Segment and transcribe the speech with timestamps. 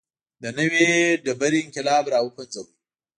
[0.41, 0.87] د نوې
[1.23, 2.71] ډبرې انقلاب راوپنځاوه.